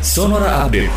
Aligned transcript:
Sonora 0.00 0.64
Update. 0.64 0.88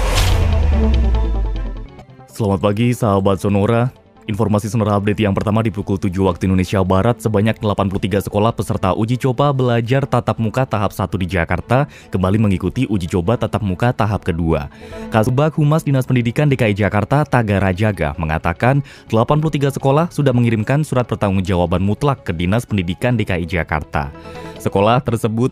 Selamat 2.31 2.59
pagi 2.63 2.95
sahabat 2.95 3.35
Sonora. 3.35 3.91
Informasi 4.31 4.71
Sonora 4.71 4.95
Update 4.95 5.27
yang 5.27 5.35
pertama 5.35 5.59
di 5.59 5.75
pukul 5.75 5.99
7 5.99 6.07
waktu 6.23 6.47
Indonesia 6.47 6.79
Barat 6.87 7.19
sebanyak 7.19 7.59
83 7.59 8.31
sekolah 8.31 8.55
peserta 8.55 8.95
uji 8.95 9.19
coba 9.19 9.51
belajar 9.51 10.07
tatap 10.07 10.39
muka 10.39 10.63
tahap 10.63 10.95
1 10.95 11.19
di 11.19 11.27
Jakarta 11.35 11.91
kembali 12.15 12.47
mengikuti 12.47 12.87
uji 12.87 13.11
coba 13.11 13.35
tatap 13.35 13.59
muka 13.59 13.91
tahap 13.91 14.23
kedua. 14.23 14.71
Kasubag 15.11 15.51
Humas 15.59 15.83
Dinas 15.83 16.07
Pendidikan 16.07 16.47
DKI 16.47 16.71
Jakarta 16.71 17.27
Tagara 17.27 17.75
Jaga 17.75 18.15
mengatakan 18.15 18.87
83 19.11 19.83
sekolah 19.83 20.15
sudah 20.15 20.31
mengirimkan 20.31 20.87
surat 20.87 21.03
pertanggungjawaban 21.11 21.83
mutlak 21.83 22.23
ke 22.23 22.31
Dinas 22.31 22.63
Pendidikan 22.63 23.19
DKI 23.19 23.51
Jakarta. 23.51 24.15
Sekolah 24.63 25.03
tersebut 25.03 25.51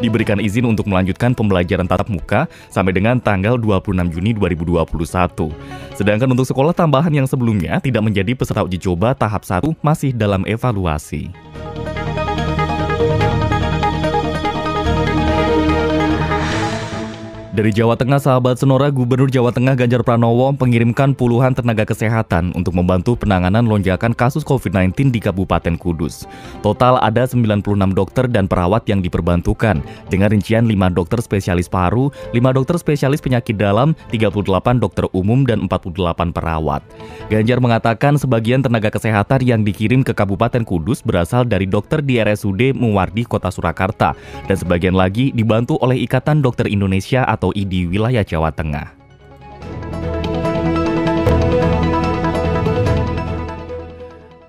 diberikan 0.00 0.40
izin 0.40 0.66
untuk 0.66 0.88
melanjutkan 0.88 1.36
pembelajaran 1.36 1.86
tatap 1.86 2.08
muka 2.08 2.48
sampai 2.72 2.96
dengan 2.96 3.20
tanggal 3.20 3.60
26 3.60 4.10
Juni 4.10 4.32
2021. 4.34 5.52
Sedangkan 5.94 6.28
untuk 6.32 6.48
sekolah 6.48 6.72
tambahan 6.72 7.12
yang 7.12 7.28
sebelumnya 7.28 7.78
tidak 7.78 8.02
menjadi 8.02 8.32
peserta 8.32 8.64
uji 8.64 8.80
coba 8.80 9.12
tahap 9.12 9.44
1 9.44 9.76
masih 9.84 10.16
dalam 10.16 10.42
evaluasi. 10.48 11.49
Dari 17.50 17.74
Jawa 17.74 17.98
Tengah, 17.98 18.22
sahabat 18.22 18.62
Sonora, 18.62 18.94
Gubernur 18.94 19.26
Jawa 19.26 19.50
Tengah 19.50 19.74
Ganjar 19.74 20.06
Pranowo 20.06 20.54
mengirimkan 20.54 21.18
puluhan 21.18 21.50
tenaga 21.50 21.82
kesehatan 21.82 22.54
untuk 22.54 22.78
membantu 22.78 23.18
penanganan 23.18 23.66
lonjakan 23.66 24.14
kasus 24.14 24.46
COVID-19 24.46 25.10
di 25.10 25.18
Kabupaten 25.18 25.74
Kudus. 25.74 26.30
Total 26.62 27.02
ada 27.02 27.26
96 27.26 27.66
dokter 27.90 28.30
dan 28.30 28.46
perawat 28.46 28.86
yang 28.86 29.02
diperbantukan, 29.02 29.82
dengan 30.06 30.28
rincian 30.30 30.62
5 30.62 30.94
dokter 30.94 31.18
spesialis 31.18 31.66
paru, 31.66 32.14
5 32.30 32.38
dokter 32.54 32.78
spesialis 32.78 33.18
penyakit 33.18 33.58
dalam, 33.58 33.98
38 34.14 34.78
dokter 34.78 35.10
umum, 35.10 35.42
dan 35.42 35.66
48 35.66 36.30
perawat. 36.30 36.86
Ganjar 37.34 37.58
mengatakan 37.58 38.14
sebagian 38.14 38.62
tenaga 38.62 38.94
kesehatan 38.94 39.42
yang 39.42 39.66
dikirim 39.66 40.06
ke 40.06 40.14
Kabupaten 40.14 40.62
Kudus 40.62 41.02
berasal 41.02 41.50
dari 41.50 41.66
dokter 41.66 41.98
di 41.98 42.22
RSUD 42.22 42.78
Muwardi, 42.78 43.26
Kota 43.26 43.50
Surakarta, 43.50 44.14
dan 44.46 44.54
sebagian 44.54 44.94
lagi 44.94 45.34
dibantu 45.34 45.82
oleh 45.82 45.98
Ikatan 45.98 46.46
Dokter 46.46 46.70
Indonesia 46.70 47.26
atau 47.26 47.39
atau 47.40 47.56
ID 47.56 47.88
wilayah 47.88 48.20
Jawa 48.20 48.52
Tengah. 48.52 48.99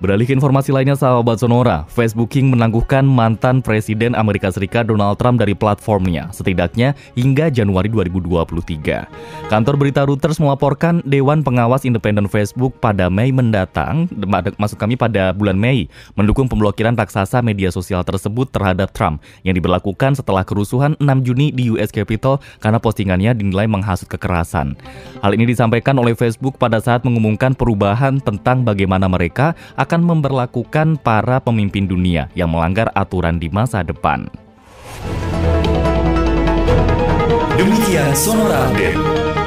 Beralih 0.01 0.25
ke 0.25 0.33
informasi 0.33 0.73
lainnya 0.73 0.97
sahabat 0.97 1.37
Sonora, 1.37 1.85
Facebook 1.85 2.33
King 2.33 2.49
menangguhkan 2.49 3.05
mantan 3.05 3.61
Presiden 3.61 4.17
Amerika 4.17 4.49
Serikat 4.49 4.89
Donald 4.89 5.21
Trump 5.21 5.37
dari 5.37 5.53
platformnya, 5.53 6.33
setidaknya 6.33 6.97
hingga 7.13 7.53
Januari 7.53 7.85
2023. 7.85 9.05
Kantor 9.45 9.75
berita 9.77 10.01
Reuters 10.01 10.41
melaporkan 10.41 11.05
Dewan 11.05 11.45
Pengawas 11.45 11.85
Independen 11.85 12.25
Facebook 12.25 12.81
pada 12.81 13.13
Mei 13.13 13.29
mendatang, 13.29 14.09
maksud 14.57 14.81
kami 14.81 14.97
pada 14.97 15.37
bulan 15.37 15.53
Mei, 15.53 15.85
mendukung 16.17 16.49
pemblokiran 16.49 16.97
raksasa 16.97 17.45
media 17.45 17.69
sosial 17.69 18.01
tersebut 18.01 18.49
terhadap 18.49 18.89
Trump 18.97 19.21
yang 19.45 19.53
diberlakukan 19.53 20.17
setelah 20.17 20.41
kerusuhan 20.41 20.97
6 20.97 21.29
Juni 21.29 21.53
di 21.53 21.69
US 21.77 21.93
Capitol 21.93 22.41
karena 22.57 22.81
postingannya 22.81 23.37
dinilai 23.37 23.69
menghasut 23.69 24.09
kekerasan. 24.09 24.73
Hal 25.21 25.37
ini 25.37 25.45
disampaikan 25.45 25.93
oleh 26.01 26.17
Facebook 26.17 26.57
pada 26.57 26.81
saat 26.81 27.05
mengumumkan 27.05 27.53
perubahan 27.53 28.17
tentang 28.17 28.65
bagaimana 28.65 29.05
mereka 29.05 29.53
akan 29.77 29.90
akan 29.91 30.07
memperlakukan 30.07 31.03
para 31.03 31.43
pemimpin 31.43 31.83
dunia 31.83 32.31
yang 32.31 32.47
melanggar 32.47 32.87
aturan 32.95 33.35
di 33.43 33.51
masa 33.51 33.83
depan. 33.83 34.23
Demikian 37.59 38.15
Sonora 38.15 38.71
Update. 38.71 39.40